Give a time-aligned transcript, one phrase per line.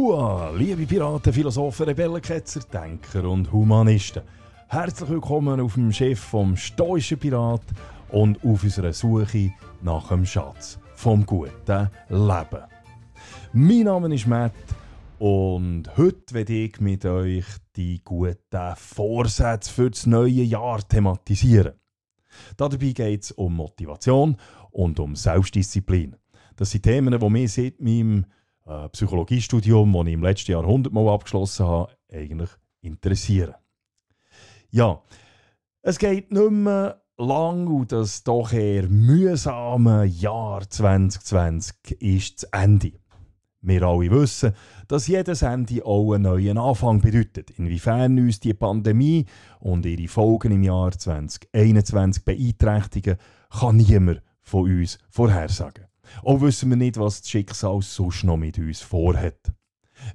[0.00, 4.22] Hua, liebe Piraten, Philosophen, Rebellenketzer, Denker und Humanisten.
[4.68, 7.60] Herzlich willkommen auf dem Schiff vom stoischen Pirat
[8.08, 12.64] und auf unserer Suche nach dem Schatz vom guten Leben.
[13.52, 14.54] Mein Name ist Matt
[15.18, 17.44] und heute werde ich mit euch
[17.76, 21.74] die guten Vorsätze für das neue Jahr thematisieren.
[22.56, 24.38] Dabei geht es um Motivation
[24.70, 26.16] und um Selbstdisziplin.
[26.56, 28.24] Das sind Themen, die mich seit meinem
[28.70, 33.54] äh, Psychologiestudium, das ich im letzten Jahr 100 Mal abgeschlossen habe, eigentlich interessieren.
[34.70, 35.02] Ja,
[35.82, 42.92] es geht nicht mehr lang und das doch eher mühsame Jahr 2020 ist das Ende.
[43.62, 44.54] Wir alle wissen,
[44.88, 47.50] dass jedes Ende auch einen neuen Anfang bedeutet.
[47.58, 49.26] Inwiefern uns die Pandemie
[49.58, 53.16] und ihre Folgen im Jahr 2021 beeinträchtigen,
[53.50, 55.89] kann niemand von uns vorhersagen.
[56.22, 59.52] Auch wissen wir nicht, was das Schicksal sonst noch mit uns vorhat.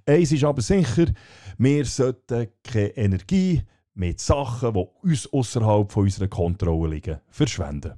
[0.06, 1.06] Eins ist aber sicher,
[1.58, 3.62] wir sollten keine Energie
[3.94, 7.94] mit Sachen, die uns außerhalb unserer Kontrolle liegen, verschwenden.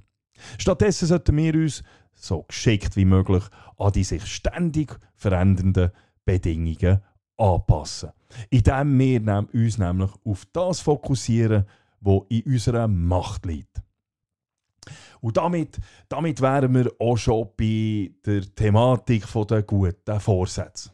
[0.58, 3.44] Stattdessen sollten wir uns so geschickt wie möglich
[3.78, 5.92] an die sich ständig verändernden
[6.26, 7.02] Bedingungen
[7.38, 8.12] anpassen.
[8.50, 11.66] Indem wir uns nämlich auf das fokussieren,
[12.02, 13.82] was in unserer Macht liegt.
[15.22, 15.80] Und damit,
[16.10, 20.92] damit wären wir auch schon bei der Thematik der guten Vorsätze.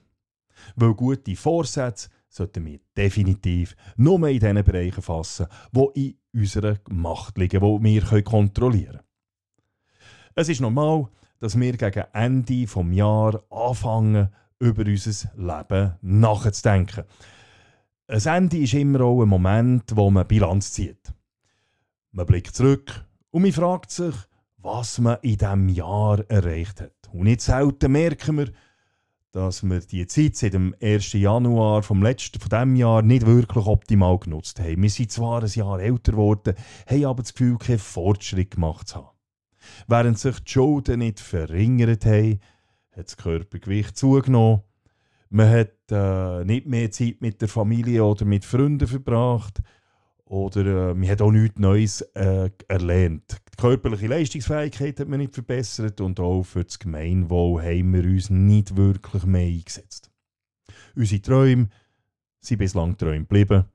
[0.76, 7.38] Weil gute Vorsätze sollten wir definitiv nur in den Bereichen fassen, die in unserer Macht
[7.38, 9.04] liegen, die wir kontrollieren können.
[10.36, 14.30] Es ist normal, dass wir gegen Ende des Jahres anfangen,
[14.60, 17.04] über unser Leben nachzudenken.
[18.08, 21.14] Ein Ende ist immer auch ein Moment, wo man Bilanz zieht.
[22.12, 24.14] Man blickt zurück und man fragt sich,
[24.58, 26.94] was man in diesem Jahr erreicht hat.
[27.12, 28.52] Und nicht selten merken wir,
[29.32, 31.14] dass wir die Zeit seit dem 1.
[31.14, 34.84] Januar vom letzten, von diesem Jahr nicht wirklich optimal genutzt haben.
[34.84, 36.54] Wir sind zwar ein Jahr älter geworden,
[36.88, 39.18] haben aber das Gefühl, keinen Fortschritt gemacht zu haben.
[39.88, 42.40] Während sich die Schulden nicht verringert haben,
[42.92, 44.62] hat das Körpergewicht zugenommen.
[45.32, 49.64] Man hat äh, nicht mehr Zeit mit der Familie oder mit Freunden verbracht
[50.26, 53.42] oder äh, man hat auch nichts Neues äh, erlernt.
[53.52, 58.30] Die körperliche Leistungsfähigkeit hat man nicht verbessert und auch für das Gemeinwohl haben wir uns
[58.30, 60.12] nicht wirklich mehr eingesetzt.
[60.96, 61.70] Unsere Träume
[62.40, 63.66] sind bislang Träume geblieben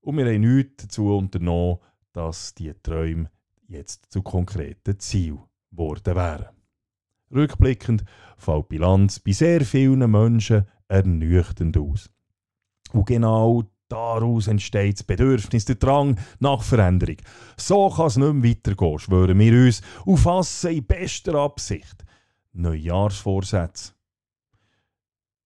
[0.00, 1.78] und wir haben nichts dazu unternommen,
[2.12, 3.30] dass diese Träume
[3.68, 5.40] jetzt zu konkreten Zielen
[5.70, 6.48] geworden wären.
[7.32, 8.04] Rückblickend
[8.36, 12.10] fällt die Bilanz bei sehr vielen Menschen ernüchternd aus.
[12.92, 17.18] Und genau Daraus entsteht das Bedürfnis, der Drang nach Veränderung.
[17.58, 22.02] So kann es nicht mehr weitergehen, schwören wir uns und fassen in bester Absicht
[22.54, 23.92] Neujahrsvorsätze.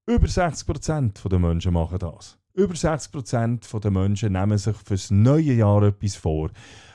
[0.07, 2.39] Über 60% der Menschen machen das.
[2.55, 6.51] Über 60% der Menschen nehmen sich für das neue Jahr etwas vor.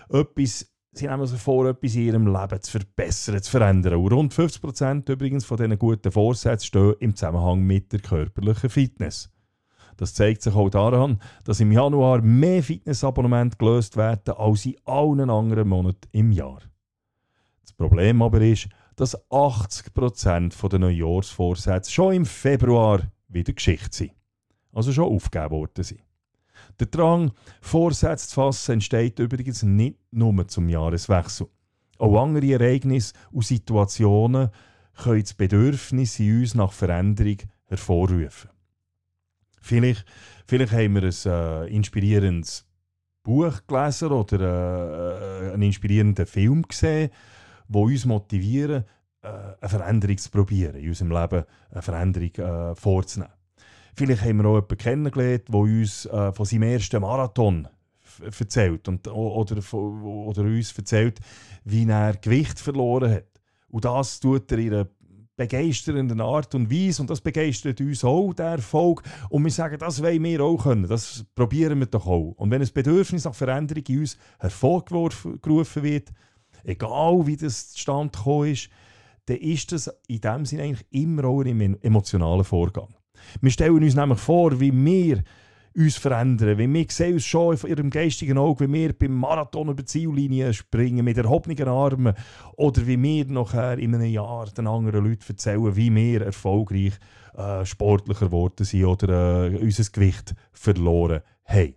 [0.08, 3.96] Etwas, sie nehmen sich vor, etwas in ihrem Leben zu verbessern, zu verändern.
[3.96, 9.30] Und rund 50% übrigens von diesen guten Vorsätzen stehen im Zusammenhang mit der körperlichen Fitness.
[10.02, 15.30] Das zeigt sich auch daran, dass im Januar mehr Fitnessabonnemente gelöst werden als in allen
[15.30, 16.60] anderen Monaten im Jahr.
[17.62, 24.12] Das Problem aber ist, dass 80% der Neujahrsvorsätze schon im Februar wieder Geschichte sind.
[24.74, 26.02] Also schon aufgegeben worden sind.
[26.80, 31.46] Der Drang, Vorsätze zu fassen, entsteht übrigens nicht nur zum Jahreswechsel.
[32.00, 34.50] Auch andere Ereignisse und Situationen
[34.96, 38.50] können das Bedürfnis in uns nach Veränderung hervorrufen.
[39.62, 40.06] Vielleicht,
[40.48, 42.66] vielleicht haben wir ein äh, inspirierendes
[43.24, 47.12] Buch gelesen oder äh, äh einen inspirierenden Film gesehen,
[47.68, 48.84] der uns motivieren,
[49.22, 53.34] äh, eine Veränderung zu probieren, in unserem Leben eine Veränderung äh, vorzunehmen.
[53.96, 57.68] Vielleicht haben wir auch jemanden kennengelernt, der uns äh, von seinem ersten Marathon
[58.22, 61.20] erzählt und, oder, oder uns erzählt,
[61.64, 63.26] wie er Gewicht verloren hat.
[63.70, 64.88] Und das tut er in einer
[65.38, 69.02] begeisternden Art und Weise und das begeistert uns auch, der Erfolg.
[69.30, 72.34] Und wir sagen, das wollen wir auch können, das probieren wir doch auch.
[72.38, 76.10] Und wenn ein Bedürfnis nach Veränderung in uns hervorgerufen wird,
[76.64, 78.70] egal wie das zustande gekommen ist,
[79.26, 82.94] dann ist das in dem Sinne eigentlich immer auch ein emotionaler Vorgang.
[83.40, 85.24] Wir stellen uns nämlich vor, wie wir
[85.76, 86.58] uns verändern.
[86.58, 89.86] Wenn wir sehen uns schon in ihrem geistigen Auge, wie wir beim Marathon über die
[89.86, 92.14] Ziellinie springen mit erhobenen Armen
[92.58, 96.94] oder wie wir nachher in einem Jahr den anderen Leuten erzählen, wie wir erfolgreich
[97.36, 101.76] äh, sportlicher geworden sind oder äh, unser Gewicht verloren haben.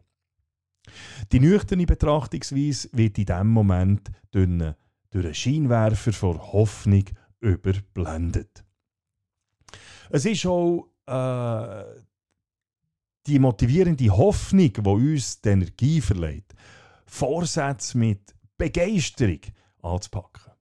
[1.33, 4.75] Die nüchterne Betrachtungsweise wird in diesem Moment durch einen,
[5.11, 7.05] durch einen Scheinwerfer vor Hoffnung
[7.41, 8.65] überblendet.
[10.11, 11.85] Es ist auch äh,
[13.27, 16.55] die motivierende Hoffnung, die uns die Energie verleiht,
[17.07, 19.41] Vorsätze mit Begeisterung
[19.83, 20.53] anzupacken.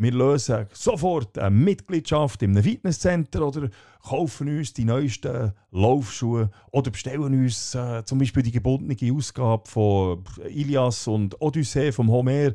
[0.00, 3.68] Wir lösen sofort eine Mitgliedschaft in einem Fitnesscenter oder
[4.00, 10.22] kaufen uns die neuesten Laufschuhe oder bestellen uns äh, zum Beispiel die gebundene Ausgabe von
[10.48, 12.52] Ilias und Odyssee vom Homer.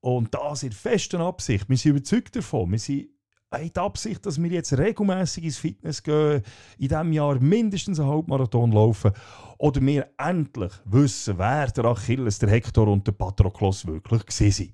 [0.00, 1.68] Und das in fester Absicht.
[1.68, 2.70] Wir sind überzeugt davon.
[2.70, 3.10] Wir sind
[3.58, 6.42] die Absicht, dass wir jetzt regelmäßig ins Fitness gehen,
[6.78, 9.12] in diesem Jahr mindestens einen Halbmarathon laufen
[9.58, 14.72] oder wir endlich wissen, wer der Achilles, der Hector und der Patroklos wirklich waren.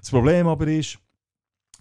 [0.00, 0.98] Das Problem aber ist,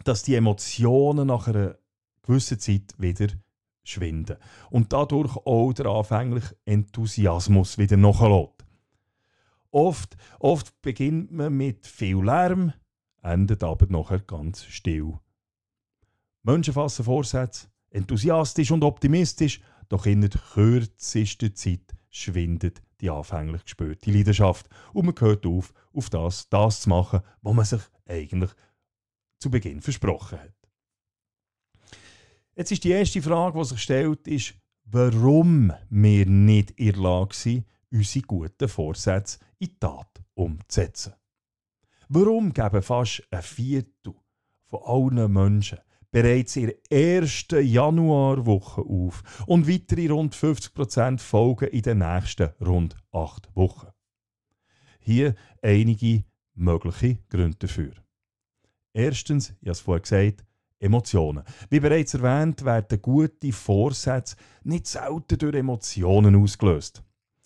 [0.03, 1.77] dass die Emotionen nach einer
[2.21, 3.27] gewissen Zeit wieder
[3.85, 4.37] schwinden
[4.69, 8.65] und dadurch auch der anfängliche Enthusiasmus wieder nachlässt.
[9.71, 12.73] Oft, oft beginnt man mit viel Lärm,
[13.21, 15.19] endet aber nachher ganz still
[16.43, 24.11] Menschen fassen Vorsätze, enthusiastisch und optimistisch, doch in der kürzesten Zeit schwindet die anfänglich gespürte
[24.11, 28.51] Leidenschaft und man hört auf, auf das, das zu machen, was man sich eigentlich
[29.39, 30.53] zu Beginn versprochen hat.
[32.55, 34.53] Jetzt ist die erste Frage, die sich stellt, ist,
[34.85, 41.13] warum wir nicht in der Lage sind, unsere guten Vorsätze in Tat umzusetzen.
[42.09, 44.13] Warum geben fast ein Viertel
[44.65, 45.79] von allen Menschen
[46.13, 52.95] bereits in der ersten Januarwoche auf und weitere rund 50% folgen in den nächsten rund
[53.11, 53.87] 8 Wochen.
[54.99, 56.23] Hier einige
[56.53, 57.93] mögliche Gründe dafür.
[58.93, 60.45] Erstens, ich habe es vorher gesagt,
[60.79, 61.43] Emotionen.
[61.71, 67.03] Wie bereits erwähnt, werden gute Vorsätze nicht selten durch Emotionen ausgelöst.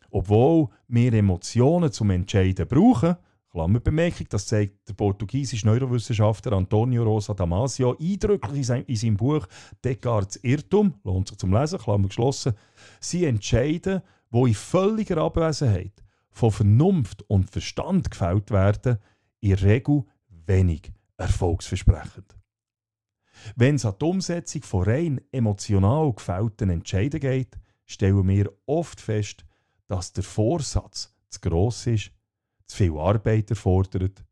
[0.10, 3.16] Obwohl wir Emotionen zum Entscheiden brauchen,
[3.52, 9.48] Klammerbemerkung, das zeigt der portugiesische Neurowissenschaftler Antonio Rosa Damasio eindrücklich in seinem Buch
[9.84, 12.54] Descartes Irrtum, lohnt sich zum Lesen, Klammer geschlossen.
[13.00, 18.98] Sie entscheiden, wo in völliger Abwesenheit von Vernunft und Verstand gefällt werden,
[19.40, 20.04] in Regel
[20.46, 22.36] wenig erfolgsversprechend.
[23.56, 29.46] Wenn es an die Umsetzung von rein emotional gefällten Entscheiden geht, stellen wir oft fest,
[29.88, 32.12] dass der Vorsatz zu gross ist
[32.68, 34.24] zu viel Arbeit erfordert.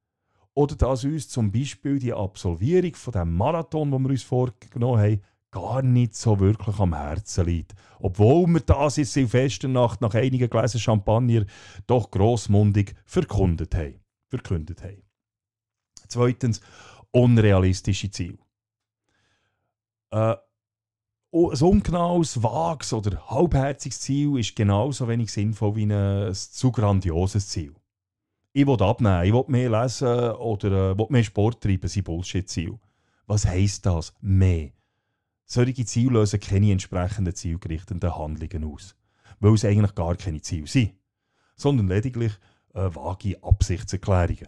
[0.54, 5.22] Oder dass uns zum Beispiel die Absolvierung von dem Marathon, den wir uns vorgenommen haben,
[5.52, 7.74] gar nicht so wirklich am Herzen liegt.
[8.00, 11.46] Obwohl wir das in Silvesternacht nach einigen Gläsern Champagner
[11.88, 14.00] doch grossmundig verkündet haben.
[14.30, 15.04] Verkündet haben.
[16.08, 16.62] Zweitens,
[17.12, 18.38] unrealistische Ziele.
[20.12, 20.36] Äh,
[21.32, 27.76] ein ungenaues, vages oder halbherziges Ziel ist genauso wenig sinnvoll wie ein zu grandioses Ziel
[28.56, 32.80] ich will abnehmen, ich will mehr lesen oder äh, will mehr Sport treiben, sind Bullshit-Ziel.
[33.28, 34.14] Was heisst das?
[34.22, 34.70] Mehr.
[35.44, 38.96] Solche Ziele lösen keine entsprechenden zielgerichteten Handlungen aus,
[39.42, 40.94] weil es eigentlich gar keine Ziele sind,
[41.58, 42.32] sondern lediglich
[42.74, 44.48] äh, vage Absichtserklärungen.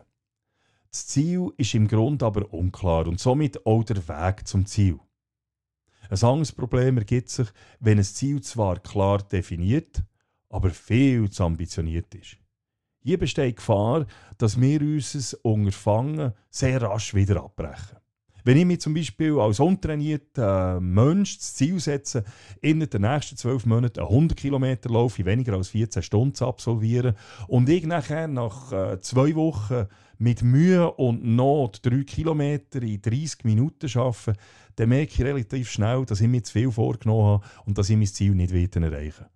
[0.90, 5.02] Das Ziel ist im Grunde aber unklar und somit auch der Weg zum Ziel.
[6.10, 7.50] Ein anderes Problem ergibt sich,
[7.82, 10.02] wenn ein Ziel zwar klar definiert,
[10.48, 12.38] aber viel zu ambitioniert ist.
[13.08, 14.06] Hier besteht die Gefahr,
[14.38, 17.96] dass wir unser Unterfangen sehr rasch wieder abbrechen.
[18.44, 22.26] Wenn ich mir zum Beispiel als untrainierter Mensch das Ziel setze,
[22.60, 26.48] innerhalb der nächsten zwölf Monate einen 100 Kilometer Lauf in weniger als 14 Stunden zu
[26.48, 27.16] absolvieren
[27.48, 29.86] und ich nachher nach äh, zwei Wochen
[30.18, 34.34] mit Mühe und Not drei Kilometer in 30 Minuten schaffe,
[34.76, 37.96] dann merke ich relativ schnell, dass ich mir zu viel vorgenommen habe und dass ich
[37.96, 39.28] mein Ziel nicht erreichen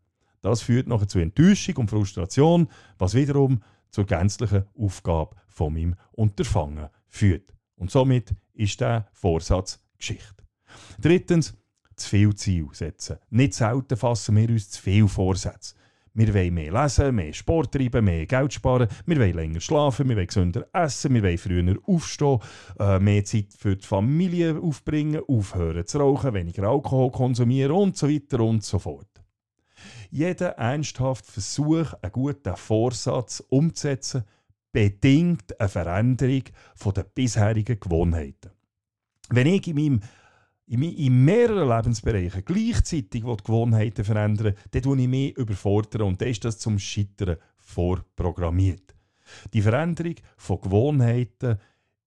[0.41, 2.67] das führt nachher zu Enttäuschung und Frustration,
[2.97, 7.53] was wiederum zur gänzlichen Aufgabe von meinem Unterfangen führt.
[7.75, 10.43] Und somit ist der Vorsatz Geschichte.
[10.99, 11.53] Drittens,
[11.95, 13.17] zu viel Ziel setzen.
[13.29, 15.75] Nicht selten fassen wir uns zu viel Vorsätze.
[16.13, 20.17] Wir wollen mehr lesen, mehr Sport treiben, mehr Geld sparen, wir wollen länger schlafen, wir
[20.17, 22.39] wollen gesünder essen, wir wollen früher aufstehen,
[22.79, 28.09] äh, mehr Zeit für die Familie aufbringen, aufhören zu rauchen, weniger Alkohol konsumieren und so
[28.09, 29.10] weiter und so fort.
[30.13, 34.25] Jeder ernsthafte Versuch, einen guten Vorsatz umzusetzen,
[34.73, 36.43] bedingt eine Veränderung
[36.93, 38.51] der bisherigen Gewohnheiten.
[39.29, 40.01] Wenn ich in, meinem,
[40.67, 46.43] in mehreren Lebensbereichen gleichzeitig die Gewohnheiten verändern dann tue ich mich überfordern und dann ist
[46.43, 48.93] das zum Scheitern vorprogrammiert.
[49.53, 51.57] Die Veränderung von Gewohnheiten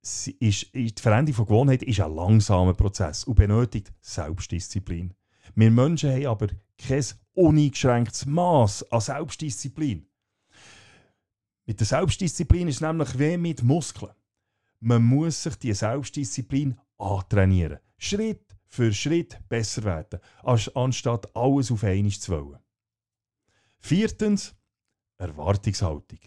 [0.02, 5.14] ist, die Veränderung von Gewohnheiten ist ein langsamer Prozess und benötigt Selbstdisziplin.
[5.54, 10.06] Wir Menschen haben aber kein uneingeschränktes Maß an Selbstdisziplin.
[11.66, 14.12] Mit der Selbstdisziplin ist es nämlich wie mit Muskeln.
[14.80, 17.78] Man muss sich die Selbstdisziplin antrainieren.
[17.96, 22.58] Schritt für Schritt besser werden, anstatt alles auf einmal zu wollen.
[23.78, 24.54] Viertens,
[25.18, 26.18] Erwartungshaltung.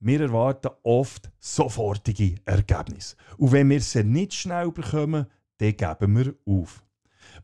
[0.00, 3.16] Wir erwarten oft sofortige Ergebnisse.
[3.38, 5.26] Und wenn wir sie nicht schnell bekommen,
[5.58, 6.83] dann geben wir auf.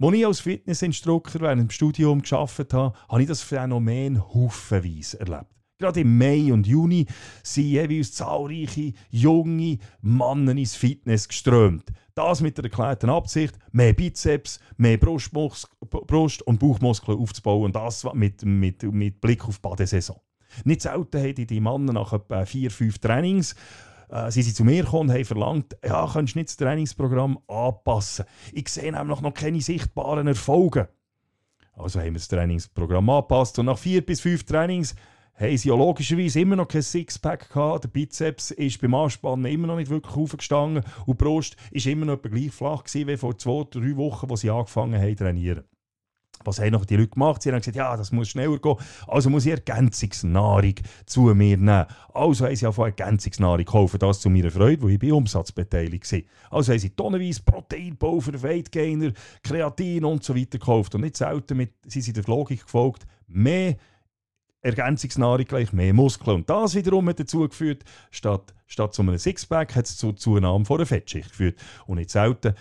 [0.03, 5.55] Als ich als Fitnessinstruktor während dem Studium gearbeitet habe, habe ich das Phänomen haufenweise erlebt.
[5.79, 7.05] Gerade im Mai und Juni
[7.43, 11.85] sind jeweils zahlreiche junge Männer ins Fitness geströmt.
[12.15, 18.07] Das mit der erklärten Absicht, mehr Bizeps, mehr Brustmus Brust- und Bauchmuskeln aufzubauen und das
[18.15, 20.17] mit, mit, mit Blick auf die Badesaison.
[20.65, 23.55] Nicht selten haben die Männer nach etwa vier, fünf Trainings
[24.11, 27.39] äh, sie sind zu mir gekommen und haben verlangt, ja, kannst du nicht das Trainingsprogramm
[27.47, 28.25] anpassen?
[28.53, 30.89] Ich sehe nämlich noch keine sichtbaren Erfolge.
[31.73, 34.95] Also haben wir das Trainingsprogramm angepasst und nach vier bis fünf Trainings
[35.35, 37.85] haben sie ja logischerweise immer noch kein Sixpack gehabt.
[37.85, 42.05] Der Bizeps ist beim Anspannen immer noch nicht wirklich aufgestanden und die Brust ist immer
[42.05, 45.65] noch gleich flach gewesen wie vor zwei, drei Wochen, wo sie angefangen haben zu trainieren.
[46.45, 47.43] Was haben noch die Leute gemacht?
[47.43, 48.77] Sie haben gesagt, ja, das muss schneller gehen.
[49.07, 50.75] Also muss ich Ergänzungsnahrung
[51.07, 51.87] zu mir nehmen.
[52.15, 56.11] Also haben sie auch Ergänzungsnahrung gekauft, das zu meiner Freude, wo ich bei Umsatz beteiligt
[56.11, 56.21] war.
[56.51, 60.95] Also haben sie tonnenweise Proteinpulver, Weightgainer, Kreatin und so weiter gekauft.
[60.95, 63.77] Und nicht selten mit, sie sind der Logik gefolgt, mehr
[64.63, 66.37] Ergänzungsnahrung gleich mehr Muskeln.
[66.37, 70.65] Und das wiederum hat dazu geführt, statt, statt zu einem Sixpack hat es zur Zunahme
[70.65, 71.59] von einer Fettschicht geführt.
[71.87, 72.55] Und nicht selten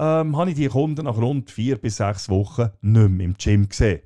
[0.00, 3.68] ähm, habe ich die Kunden nach rund vier bis sechs Wochen nicht mehr im Gym
[3.68, 4.00] gesehen.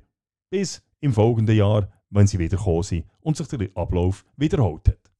[0.49, 5.11] Bis im folgenden Jahr, wenn sie wieder gekommen sind und sich der Ablauf wiederholt hat.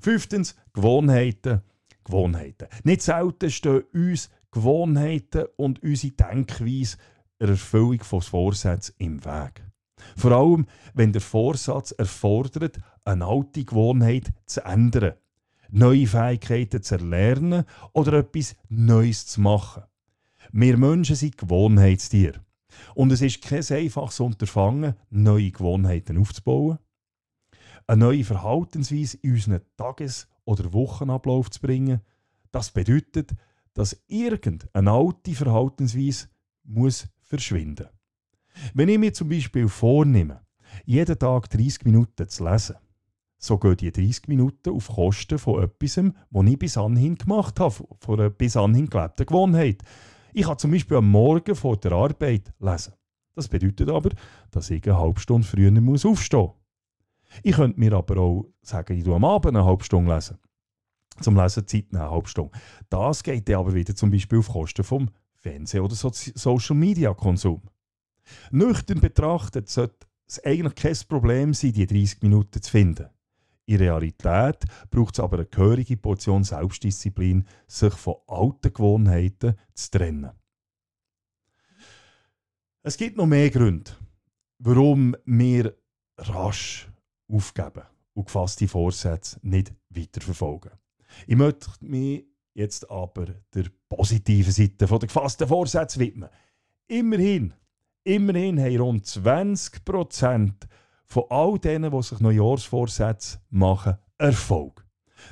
[0.00, 1.60] Fünftens, Gewohnheiten.
[2.04, 2.68] Gewohnheiten.
[2.84, 6.96] Nicht selten stehen uns Gewohnheiten und unsere Denkweise
[7.38, 9.62] der Erfüllung von Vorsätzen im Weg.
[10.16, 15.14] Vor allem, wenn der Vorsatz erfordert, eine alte Gewohnheit zu ändern,
[15.70, 19.82] neue Fähigkeiten zu erlernen oder etwas Neues zu machen.
[20.52, 22.40] Wir Menschen sind Gewohnheitstiere.
[22.94, 26.78] Und es ist kein einfaches Unterfangen, neue Gewohnheiten aufzubauen,
[27.86, 32.00] eine neue Verhaltensweise in unseren Tages- oder Wochenablauf zu bringen.
[32.50, 33.34] Das bedeutet,
[33.74, 36.28] dass irgendeine alte Verhaltensweise
[36.64, 37.88] muss verschwinden
[38.74, 40.40] Wenn ich mir zum Beispiel vornehme,
[40.84, 42.76] jeden Tag 30 Minuten zu lesen,
[43.38, 46.00] so gehen die 30 Minuten auf Kosten von etwas,
[46.30, 49.82] was ich bis anhin gemacht habe, von einer bis anhin gelebten Gewohnheit.
[50.32, 52.94] Ich kann zum Beispiel am Morgen vor der Arbeit lesen.
[53.34, 54.10] Das bedeutet aber,
[54.50, 56.54] dass ich eine halbe Stunde früher muss aufstehen muss.
[57.42, 60.38] Ich könnte mir aber auch sagen, ich lese am Abend eine halbe Stunde lesen.
[61.20, 62.52] Zum Lesen Zeit eine halbe Stunde.
[62.88, 67.14] Das geht dann aber wieder zum Beispiel auf Kosten vom Fernseh- oder so Social Media
[67.14, 67.62] Konsum.
[68.50, 73.08] Nüchtern betrachtet sollte es eigentlich kein Problem sein, die 30 Minuten zu finden.
[73.68, 80.30] In Realität braucht es aber eine gehörige Portion Selbstdisziplin, sich von alten Gewohnheiten zu trennen.
[82.82, 83.90] Es gibt noch mehr Gründe,
[84.58, 85.76] warum wir
[86.16, 86.88] rasch
[87.30, 87.82] aufgeben
[88.14, 90.70] und gefasste Vorsätze nicht weiterverfolgen.
[91.26, 96.30] Ich möchte mich jetzt aber der positiven Seite der gefassten Vorsätze widmen.
[96.86, 97.52] Immerhin,
[98.02, 100.66] immerhin haben rund 20 Prozent
[101.08, 104.84] von all denen, die sich Neujahrsvorsätze machen, Erfolg.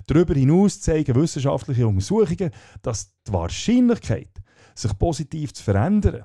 [0.07, 2.51] Darüber hinaus zeigen wissenschaftliche Untersuchungen,
[2.83, 4.31] dass die Wahrscheinlichkeit,
[4.75, 6.25] sich positiv zu verändern,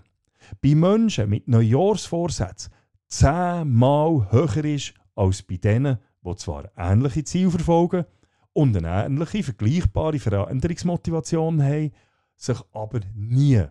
[0.61, 2.73] bei Menschen mit Neujahrsvorsätzen
[3.07, 8.05] zehnmal höher ist als bei denen, die zwar ähnliche Ziele verfolgen
[8.53, 11.91] und eine ähnliche, vergleichbare Veränderungsmotivation haben,
[12.35, 13.63] sich aber nie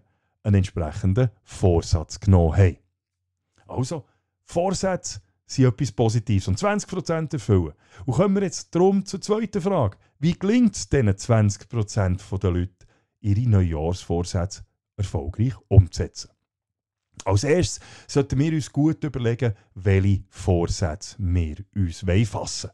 [0.42, 2.76] einen entsprechenden Vorsatz genommen haben.
[3.66, 4.04] Also,
[4.44, 5.20] Vorsätze
[5.50, 7.73] sind etwas Positives und 20% erfüllen.
[8.07, 9.97] Und kommen wir jetzt darum zur zweiten Frage.
[10.19, 12.87] Wie gelingt es diesen 20% der Leute,
[13.21, 14.62] ihre Neujahrsvorsätze
[14.97, 16.30] erfolgreich umzusetzen?
[17.25, 22.71] Als erstes sollten wir uns gut überlegen, welche Vorsätze wir uns fassen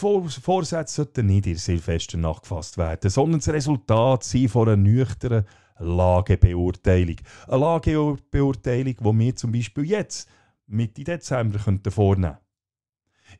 [0.00, 0.30] wollen.
[0.30, 5.44] Vorsätze sollten nicht in Silvester nachgefasst werden, sondern das Resultat sein von einer nüchternen
[5.78, 7.16] Lagebeurteilung.
[7.48, 10.28] Eine Lagebeurteilung, die wir zum Beispiel jetzt
[10.72, 12.38] Mitte Dezember vornehmen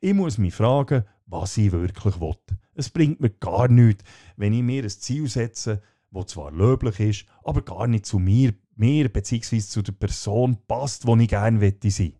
[0.00, 2.36] Ich muss mich fragen, was ich wirklich will.
[2.74, 4.04] Es bringt mir gar nichts,
[4.36, 8.52] wenn ich mir ein Ziel setze, das zwar löblich ist, aber gar nicht zu mir,
[8.76, 9.60] mir bzw.
[9.60, 12.12] zu der Person passt, die ich gerne sein möchte.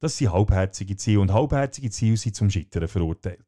[0.00, 3.46] Das sind halbherzige Ziele und halbherzige Ziele sind zum Scheitern verurteilt.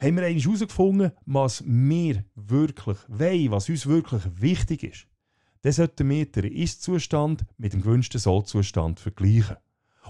[0.00, 5.09] Haben wir herausgefunden, was wir wirklich wollen, was uns wirklich wichtig ist?
[5.62, 9.56] Dann sollten wir den Ist-Zustand mit dem gewünschten Soll-Zustand vergleichen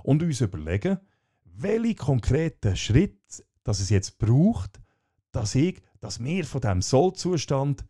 [0.03, 0.99] und uns überlegen,
[1.45, 4.81] welche konkreten Schritte dass es jetzt braucht,
[5.33, 7.85] dass ich, dass wir von diesem Soll-Zustand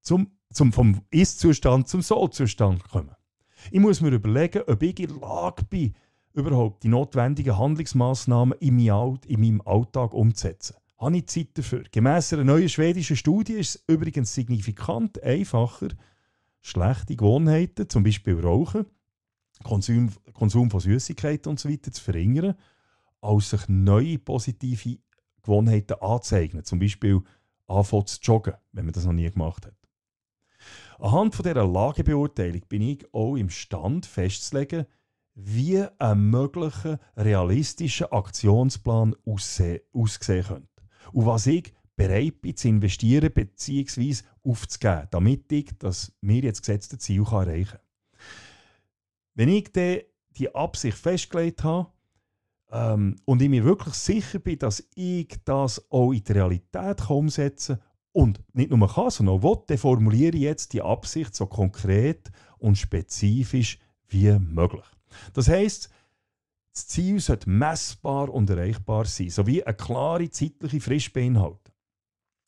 [0.00, 3.14] zum zum, vom Ist-Zustand zum Soll-Zustand kommen.
[3.70, 5.94] Ich muss mir überlegen, ob ich in der Lage bin,
[6.32, 10.76] überhaupt die notwendigen Handlungsmaßnahmen in meinem Alltag umzusetzen.
[10.98, 11.84] Habe ich Zeit dafür?
[11.90, 15.88] Gemäss einer neuen schwedischen Studie ist es übrigens signifikant einfacher,
[16.64, 18.86] schlechte Gewohnheiten, zum Beispiel Rauchen,
[19.62, 21.78] Konsum, Konsum von Süßigkeiten usw.
[21.84, 22.54] So zu verringern,
[23.20, 24.98] als sich neue positive
[25.42, 26.64] Gewohnheiten anzueignen.
[26.64, 27.20] Zum Beispiel
[27.66, 29.76] anfangen zu joggen, wenn man das noch nie gemacht hat.
[30.98, 34.86] Anhand von dieser Lagebeurteilung bin ich auch imstande festzulegen,
[35.34, 40.68] wie ein möglicher realistischer Aktionsplan aussehen könnte.
[41.12, 44.16] Und was ich bereit bin zu investieren bzw.
[44.42, 47.80] aufzugeben, damit ich das mir jetzt gesetzte Ziel erreichen kann.
[49.34, 50.00] Wenn ich dann
[50.36, 51.90] die Absicht festgelegt habe
[52.70, 57.76] ähm, und ich mir wirklich sicher bin, dass ich das auch in die Realität umsetzen
[57.76, 61.46] kann und nicht nur kann, sondern auch will, dann formuliere ich jetzt die Absicht so
[61.46, 64.84] konkret und spezifisch wie möglich.
[65.32, 65.90] Das heisst,
[66.72, 71.63] das Ziel sollte messbar und erreichbar sein, sowie eine klare zeitliche Frist beinhalten.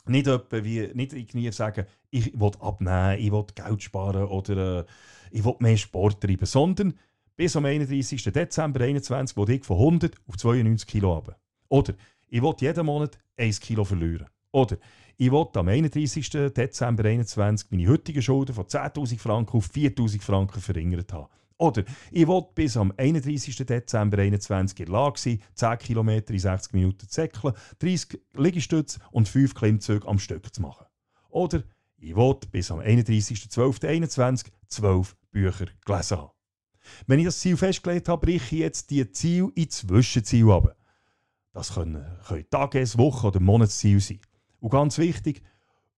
[0.09, 4.85] Nicht, etwa wie, nicht irgendwie sagen, ich will abnehmen, ich will Geld sparen oder äh,
[5.31, 6.95] ich will mehr Sport treiben, sondern
[7.37, 8.23] bis am 31.
[8.25, 11.37] Dezember 2021 will ich von 100 auf 92 Kilo runter.
[11.69, 11.95] Oder
[12.29, 14.27] ich will jeden Monat 1 Kilo verlieren.
[14.53, 14.79] Oder
[15.19, 16.31] ich will am 31.
[16.31, 21.29] Dezember 2021 meine heutigen Schulden von 10.000 Franken auf 4.000 Franken verringert haben.
[21.59, 23.57] Oder ich will bis am 31.
[23.57, 29.29] Dezember 2021 in Lage sein, 10 km in 60 Minuten zu säckeln, 30 Liegestütze und
[29.29, 30.87] 5 Klimmzüge am Stück zu machen.
[31.31, 31.63] Oder
[31.99, 36.31] ich will bis am 31.12.2021 12 Bücher gelesen haben.
[37.07, 40.77] Wenn ich das Ziel festgelegt habe, breche ich jetzt die Ziel in Zwischenziel ab.
[41.53, 44.21] Das können, können Tages-, Wochen- oder Monatsziele sein.
[44.61, 45.43] Und ganz wichtig,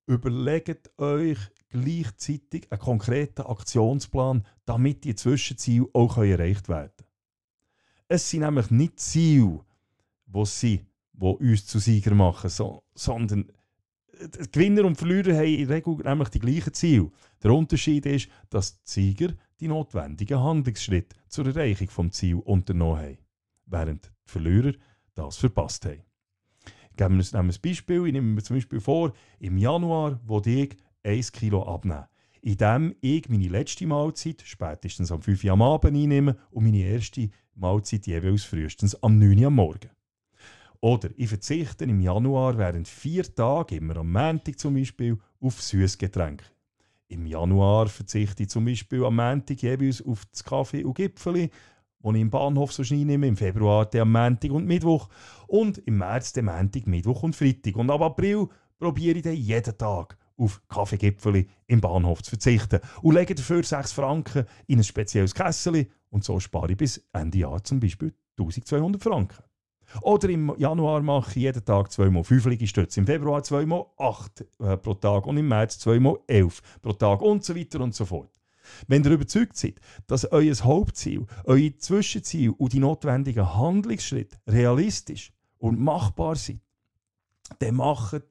[0.07, 1.39] überlegt euch
[1.71, 7.09] gleichzeitig einen konkreten Aktionsplan, damit die Zwischenziele auch erreicht werden können.
[8.09, 9.61] Es sind nämlich nicht Ziele,
[10.27, 13.53] die, sie, die uns zu Sieger machen, so, sondern
[14.53, 17.11] Gewinner und Verlierer haben in der Regel nämlich die gleichen Ziele.
[17.43, 23.19] Der Unterschied ist, dass die Sieger die notwendigen Handlungsschritte zur Erreichung des Ziels unternommen haben,
[23.67, 24.73] während die Verlierer
[25.15, 26.03] das verpasst haben.
[26.97, 28.07] Geben wir uns ein Beispiel.
[28.07, 32.07] Ich nehme mir zum Beispiel vor, im Januar, wo ich 1 Kilo abnehmen.
[32.41, 37.31] Indem ich meine letzte Mahlzeit spätestens am 5 Uhr am Abend einnehme und meine erste
[37.55, 39.91] Mahlzeit jeweils frühestens am 9 Uhr am Morgen.
[40.81, 46.45] Oder ich verzichte im Januar während vier Tagen, immer am Montag zum Beispiel, auf Süßgetränke.
[47.09, 51.51] Im Januar verzichte ich zum Beispiel am Montag jeweils auf das Kaffee und Gipfeli,
[52.01, 55.09] wo ich im Bahnhof so nehme, im Februar dann am Montag und Mittwoch
[55.49, 57.77] und im März den Montag, Mittwoch und Freitag.
[57.77, 63.15] Und ab April probiere ich dann jeden Tag auf Kaffeegipfeli im Bahnhof zu verzichten und
[63.15, 67.63] lege dafür 6 Franken in ein spezielles Kessel und so spare ich bis Ende Jahr
[67.63, 69.43] zum Beispiel 1200 Franken.
[70.03, 75.27] Oder im Januar mache ich jeden Tag 2x5 Liegestütze, im Februar 2x8 äh, pro Tag
[75.27, 78.31] und im März 2x11 pro Tag und so weiter und so fort.
[78.87, 85.81] Wenn ihr überzeugt seid, dass euer Hauptziel, euer Zwischenziel und die notwendigen Handlungsschritte realistisch und
[85.81, 86.61] machbar sind,
[87.61, 88.25] dann macht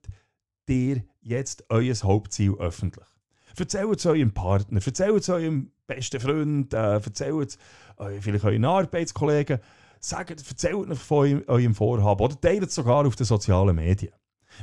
[0.67, 3.05] ihr jetzt euer Hauptziel öffentlich.
[3.57, 7.57] Erzählt es eurem Partner, erzählt es eurem besten Freund, äh, erzählt es
[7.97, 9.59] äh, vielleicht euren Arbeitskollegen,
[9.99, 14.13] sagt, erzählt euch von eurem Vorhaben oder teilt es sogar auf den sozialen Medien.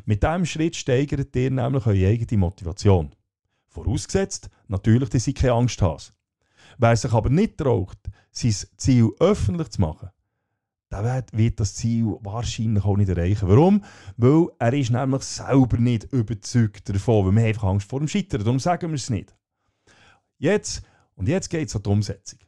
[0.05, 3.14] Mit diesem Schritt steigert ihr nämlich eure eigene Motivation.
[3.68, 6.14] Vorausgesetzt, natürlich, dass ihr keine Angst habt.
[6.79, 7.98] Wer sich aber nicht traut,
[8.31, 10.11] sein Ziel öffentlich zu machen,
[11.02, 13.48] der wird das Ziel wahrscheinlich auch nicht erreichen.
[13.48, 13.85] Warum?
[14.16, 18.42] Weil er ist nämlich selber nicht überzeugt davon, weil wir einfach Angst vor dem Scheitern.
[18.42, 19.35] Darum sagen wir es nicht.
[20.38, 20.83] Jetzt,
[21.14, 22.40] und jetzt geht es an die Umsetzung.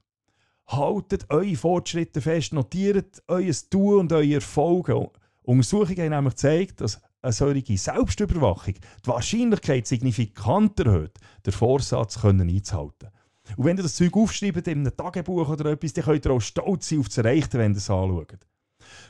[0.66, 5.10] Haltet eure Fortschritte fest, notiert euer Tun und eure Erfolge.
[5.42, 12.48] Untersuchungen haben nämlich gezeigt, dass eine solche Selbstüberwachung die Wahrscheinlichkeit signifikant erhöht, den Vorsatz können
[12.48, 13.08] einzuhalten.
[13.56, 16.40] Und wenn ihr das Zeug aufschreibt in einem Tagebuch oder etwas, dann könnt ihr auch
[16.40, 18.38] stolz sein auf das Erreichte, wenn ihr es anschaut.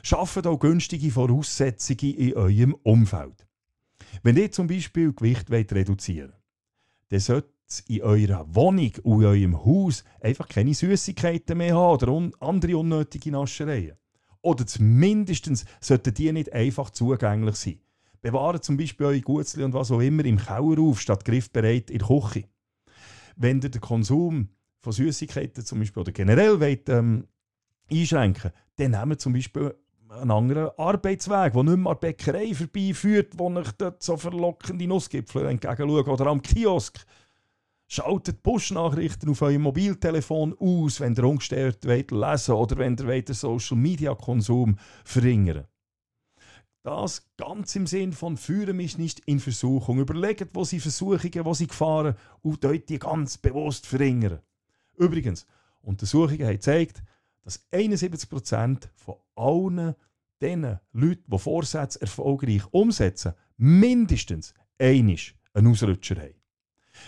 [0.03, 3.47] Schafft auch günstige Voraussetzungen in eurem Umfeld.
[4.23, 6.41] Wenn ihr zum Beispiel Gewicht wollt reduzieren wollt,
[7.09, 11.93] dann sollte es in eurer Wohnung und in eurem Haus einfach keine Süßigkeiten mehr haben
[11.93, 13.97] oder un andere unnötige Naschereien.
[14.41, 17.79] Oder zumindest sollten die nicht einfach zugänglich sein.
[18.21, 21.99] Bewahrt zum Beispiel eure Gutzli und was auch immer im Keller auf, statt griffbereit in
[21.99, 22.45] der Küche.
[23.37, 24.49] Wenn ihr den Konsum
[24.81, 27.27] von Süßigkeiten zum Beispiel oder generell wollt, ähm,
[27.89, 29.75] einschränken dann nehmt zum Beispiel
[30.09, 35.47] einen anderen Arbeitsweg, der nicht mehr an Bäckerei vorbeiführt, wo euch dort so verlockende Nussgipfel
[35.47, 37.05] entgegenschauen oder am Kiosk.
[37.87, 43.35] Schaltet Push-Nachrichten auf eurem Mobiltelefon aus, wenn ihr ungestört wollt lesen oder wenn ihr den
[43.35, 45.65] Social-Media-Konsum verringern
[46.87, 49.99] Das ganz im Sinn von «Führen mich nicht in Versuchung».
[49.99, 54.39] Überlegt, wo sie Versuchungen, wo sie Gefahren und dort die ganz bewusst verringern.
[54.95, 55.45] Übrigens,
[55.81, 57.03] Untersuchungen haben gezeigt,
[57.43, 59.95] dass 71% von allen
[60.41, 66.41] diesen Leuten, die Vorsätze erfolgreich umsetzen, mindestens einisch einen Ausrutscher haben.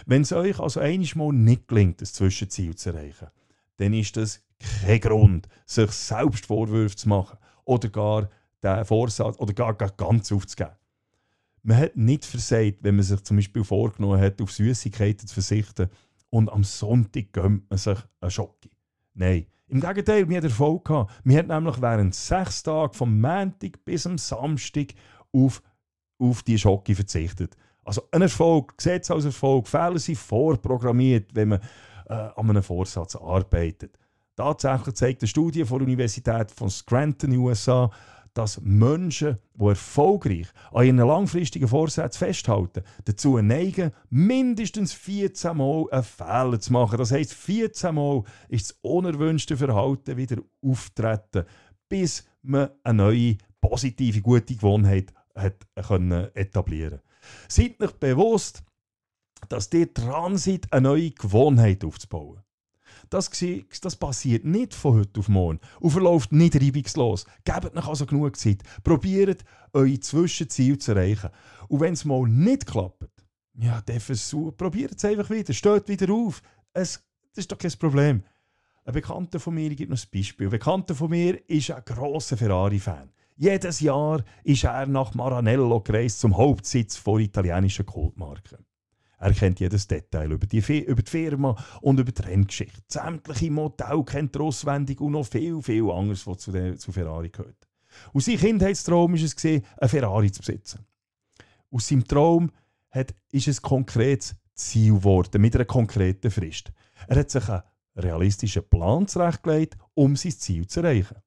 [0.05, 3.29] Wenn es euch also einmal nicht gelingt, das Zwischenziel zu erreichen,
[3.77, 4.43] dann ist das
[4.81, 8.29] kein Grund, sich selbst Vorwürfe zu machen oder gar
[8.63, 10.75] den Vorsatz oder gar, gar ganz aufzugeben.
[11.63, 15.89] Man hat nicht versagt, wenn man sich zum Beispiel vorgenommen hat, auf Süßigkeiten zu verzichten
[16.29, 18.69] und am Sonntag gönnt man sich einen Schocke.
[19.13, 20.85] Nein, im Gegenteil, wir hatten Erfolg.
[20.85, 21.13] Gehabt.
[21.23, 24.93] Wir haben nämlich während sechs Tagen, vom Montag bis am Samstag,
[25.31, 25.61] auf,
[26.17, 27.55] auf die Schocke verzichtet.
[27.83, 31.59] Also ein Erfolg, Gesetz als Erfolg, Fehler sind vorprogrammiert, wenn man
[32.07, 33.97] äh, an einem Vorsatz arbeitet.
[34.35, 37.91] Tatsächlich zeigt eine Studie von der Universität von Scranton, USA,
[38.39, 46.03] dass Menschen, die erfolgreich an ihren langfristigen Vorsätzen festhalten, dazu neigen, mindestens 14 Mal einen
[46.03, 46.99] Fehler zu machen.
[46.99, 51.43] Das heisst, 14 Mal ist das unerwünschte Verhalten wieder auftreten,
[51.89, 57.01] bis man eine neue, positive, gute Gewohnheit hat können etablieren
[57.49, 58.63] Seid euch bewusst,
[59.49, 62.41] dass ihr dran seid, eine neue Gewohnheit aufzubauen.
[63.09, 63.31] Das,
[63.81, 67.25] das passiert nicht von heute auf morgen und verläuft nicht reibungslos.
[67.43, 68.61] Gebt euch also genug Zeit.
[68.83, 69.43] Probiert,
[69.73, 71.29] eure Zwischenziele zu erreichen.
[71.67, 73.09] Und wenn es mal nicht klappt,
[73.55, 75.53] ja, dann versucht, probiert es einfach wieder.
[75.53, 76.41] Steht wieder auf.
[76.73, 78.23] Es, das ist doch kein Problem.
[78.85, 80.47] Ein Bekannter von mir gibt noch ein Beispiel.
[80.47, 83.11] Ein Bekannter von mir ist ein grosser Ferrari-Fan.
[83.35, 88.59] Jedes Jahr ist er nach Maranello gereist, zum Hauptsitz der italienischen Kultmarke.
[89.19, 92.81] Er kennt jedes Detail über die, über die Firma und über die Renngeschichte.
[92.87, 97.29] Sämtliche Modelle kennt er auswendig und noch viel, viel anderes, was zu, der, zu Ferrari
[97.29, 97.67] gehört.
[98.13, 100.85] Und sein Kindheitstraum war es, gewesen, eine Ferrari zu besitzen.
[101.71, 102.49] Aus seinem Traum
[102.91, 106.71] hat, ist es konkretes Ziel geworden, mit einer konkreten Frist.
[107.07, 107.63] Er hat sich einen
[107.95, 111.17] realistischen Plan zurechtgelegt, um sein Ziel zu erreichen.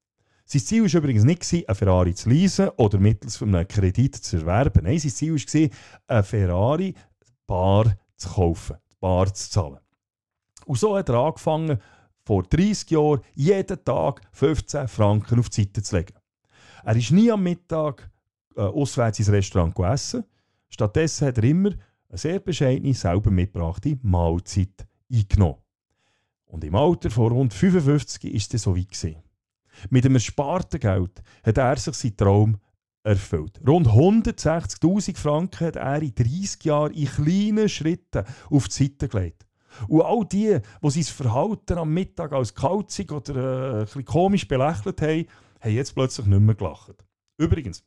[0.45, 4.83] Sein Ziel war übrigens nicht, eine Ferrari zu leasen oder mittels einem Kredit zu erwerben.
[4.83, 5.69] Nein, sein Ziel war,
[6.07, 6.95] eine Ferrari
[7.47, 9.79] bar zu kaufen, bar zu zahlen.
[10.65, 11.79] Und so hat er angefangen,
[12.25, 16.15] vor 30 Jahren jeden Tag 15 Franken auf die Seite zu legen.
[16.83, 18.09] Er ist nie am Mittag
[18.55, 20.23] äh, auswärts ins Restaurant gegessen.
[20.69, 21.71] Stattdessen hat er immer
[22.09, 25.57] eine sehr bescheidene, selber mitgebrachte Mahlzeit eingenommen.
[26.45, 29.23] Und im Alter von rund 55 ist es so weit gewesen.
[29.89, 32.57] Mit dem ersparten Geld hat er sich seinen Traum
[33.03, 33.59] erfüllt.
[33.67, 39.45] Rund 160.000 Franken hat er in 30 Jahren in kleinen Schritten auf die Seite gelegt.
[39.87, 45.01] Und all die, die sein Verhalten am Mittag als kauzig oder äh, ein komisch belächelt
[45.01, 45.25] haben,
[45.59, 46.95] haben jetzt plötzlich nicht mehr gelacht.
[47.37, 47.83] Übrigens,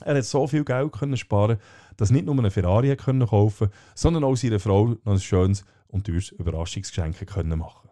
[0.00, 1.58] er hat so viel Geld können sparen,
[1.96, 6.06] dass nicht nur eine Ferrari können kaufen sondern auch seiner Frau noch ein schönes und
[6.06, 7.90] teures Überraschungsgeschenk können machen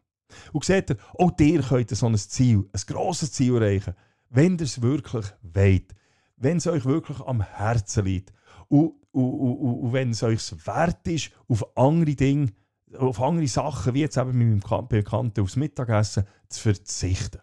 [0.53, 3.95] Und seht ihr, auch ihr könnt so ein Ziel, ein grosses Ziel erreichen,
[4.31, 5.95] wenn ihr es wirklich wollt
[6.39, 8.33] wenn es euch wirklich am Herzen liegt
[8.69, 12.53] und, und, und, wenn es euch wert ist, auf andere Dinge,
[12.97, 17.41] auf andere Sachen, wie jetzt eben mit meinem Bekannten aufs Mittagessen, zu verzichten.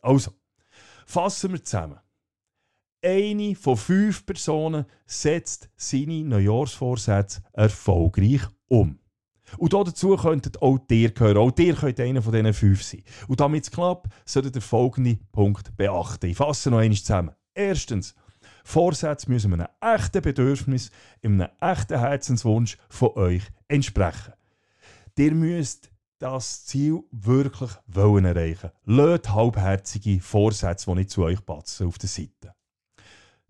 [0.00, 0.32] Also,
[1.06, 2.00] fassen wir zusammen.
[3.02, 8.98] Eine von fünf Personen setzt seine Neujahrsvorsätze erfolgreich um.
[9.58, 11.36] Und dazu könntet auch dir gehören.
[11.36, 13.04] Auch dir könnt einer von diesen fünf sein.
[13.28, 16.26] Und damit es klappt, solltet ihr folgende Punkt beachten.
[16.26, 17.34] Ich fasse noch einmal zusammen.
[17.56, 18.14] Erstens,
[18.64, 20.90] Vorsätze müssen einem echten Bedürfnis,
[21.22, 24.34] einem echten Herzenswunsch von euch entsprechen.
[25.16, 28.72] Ihr müsst das Ziel wirklich wollen erreichen.
[28.84, 32.54] Löt halbherzige Vorsätze, die nicht zu euch passen, auf der Seite.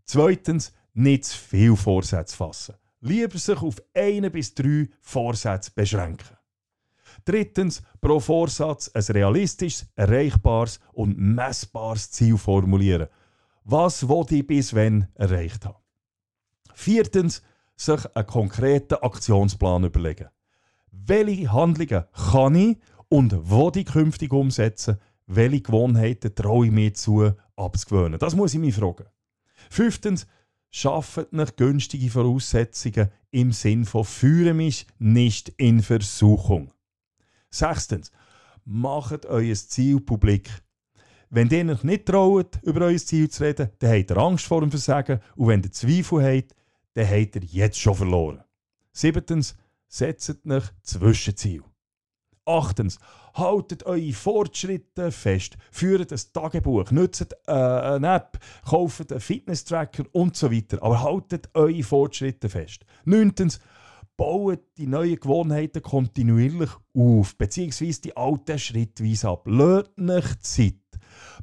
[0.05, 2.77] Zweitens, nicht zu viel Vorsätze fassen.
[3.01, 6.37] Lieber sich auf eine bis drei Vorsätze beschränken.
[7.25, 13.09] Drittens, pro Vorsatz ein realistisches, erreichbares und messbares Ziel formulieren–
[13.69, 15.83] was ich bis wann erreicht haben.
[16.73, 17.43] Viertens,
[17.77, 20.29] sich einen konkreten Aktionsplan überlegen.
[20.91, 24.99] Welche Handlungen kann ich und wo ich künftig umsetzen?
[25.27, 28.19] Welche Gewohnheiten traue ich mir zu, abzugewöhnen?
[28.19, 29.07] Das muss ich mich fragen.
[29.69, 30.27] Fünftens,
[30.71, 36.73] schafft nicht günstige Voraussetzungen im Sinn von führe mich nicht in Versuchung.
[37.51, 38.13] Sechstens,
[38.65, 40.51] macht euer Ziel publik.
[41.29, 44.61] Wenn ihr euch nicht traut, über euer Ziel zu reden, dann habt ihr Angst vor
[44.61, 45.21] dem Versagen.
[45.35, 46.55] Und wenn ihr Zweifel habt,
[46.95, 48.43] dann habt ihr jetzt schon verloren.
[48.93, 49.57] Siebtens,
[49.89, 51.63] setzt euch Zwischenziel.
[52.45, 53.01] Achtens,
[53.35, 60.37] haltet eure Fortschritte fest, führt ein Tagebuch, nutzt äh, eine App, kauft einen Fitness-Tracker und
[60.37, 60.81] so weiter.
[60.81, 62.87] Aber haltet eure Fortschritte fest.
[63.05, 63.59] Neuntens,
[64.17, 69.43] baut die neuen Gewohnheiten kontinuierlich auf, beziehungsweise die alten schrittweise ab.
[69.47, 70.75] Lasst euch Zeit.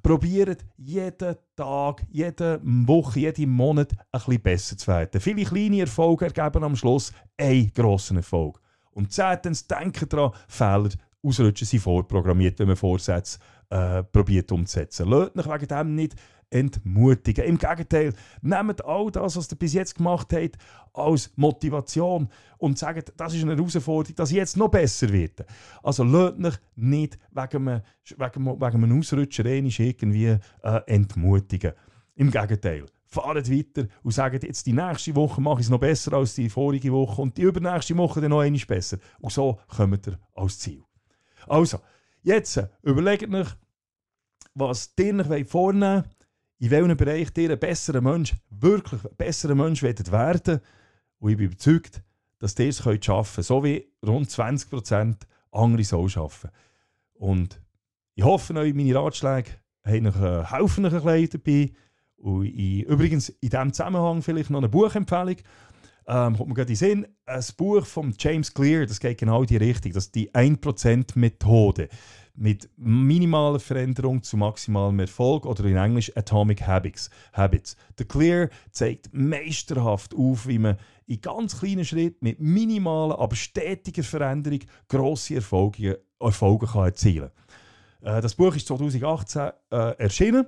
[0.01, 5.21] Probiert jeden Tag, jede Woche, jeden Monat bisschen besser zu werden.
[5.21, 8.59] Viele kleine Erfolge ergeben am Schluss einen grossen Erfolg.
[8.91, 10.89] Und zehntens, denkt daran, Fehler,
[11.23, 15.07] Ausrutschen sind vorprogrammiert, wenn man Vorsätze äh, probiert umzusetzen.
[15.09, 16.15] Lasst euch wegen dem nicht
[16.49, 17.45] entmutigen.
[17.45, 20.57] Im Gegenteil, nehmt all das, was ihr bis jetzt gemacht habt,
[20.93, 25.45] als Motivation und sagt, das ist eine Herausforderung, dass ich jetzt noch besser werde.
[25.81, 31.73] Also lasst euch nicht wegen einem, wegen, wegen einem Ausrutscher irgendwie äh, entmutigen.
[32.15, 36.13] Im Gegenteil, fahrt weiter und sagt, jetzt die nächste Woche mache ich es noch besser
[36.13, 38.97] als die vorige Woche und die übernächste Woche dann noch einmal besser.
[39.19, 40.83] Und so kommt ihr als Ziel.
[41.47, 41.79] Also,
[42.21, 43.47] jetzt äh, überlegt euch,
[44.53, 46.27] was ihr vornehmen wollt,
[46.59, 50.61] in welchem Bereich ihr ein besserer Mensch, wirklich ein besserer Mensch werden.
[51.19, 52.03] Und ich bin überzeugt,
[52.39, 55.15] dass ihr es schaffen könnt, so wie rund 20%
[55.51, 56.49] andere so schaffen.
[57.13, 57.61] Und
[58.15, 59.51] ich hoffe, euch meine Ratschläge
[59.85, 61.73] haben euch, äh, helfen euch ein bisschen dabei.
[62.17, 65.37] Und ich, übrigens in diesem Zusammenhang vielleicht noch eine Buchempfehlung.
[66.07, 67.07] Ähm, kommt mir gerade in Sinn.
[67.25, 69.93] Ein Buch von James Clear, das geht genau in die Richtung.
[69.93, 71.89] Das ist die 1%-Methode
[72.35, 77.09] mit minimaler Veränderung zu maximalem Erfolg oder in Englisch Atomic Habits.
[77.31, 77.77] Habits.
[77.97, 84.03] Der Clear zeigt meisterhaft auf, wie man in ganz kleinen Schritten mit minimaler, aber stetiger
[84.03, 87.29] Veränderung grosse Erfolge, Erfolge kann erzielen
[88.01, 88.17] kann.
[88.17, 90.47] Äh, das Buch ist 2018 äh, erschienen.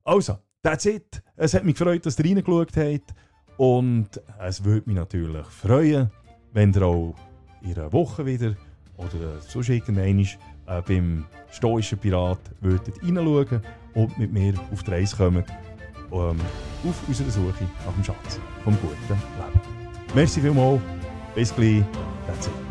[0.06, 1.20] Also, that's it.
[1.36, 3.14] Es hat mich gefreut, dass ihr reingeschaut habt.
[3.56, 6.10] Und es würde mich natürlich freuen,
[6.52, 7.14] wenn ihr auch
[7.62, 8.54] in einer Woche wieder
[8.96, 13.62] oder sonst irgendwann äh, beim stoischen Pirat würdet reinschauen
[13.94, 15.44] und mit mir auf die Reise kommen
[16.12, 16.40] ähm,
[16.84, 19.60] auf unserer Suche nach dem Schatz vom guten Leben.
[20.14, 20.80] Merci vielmals,
[21.34, 21.82] bis gleich,
[22.26, 22.65] that's it.